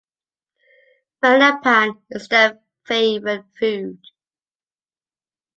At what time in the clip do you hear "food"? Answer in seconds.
3.59-3.99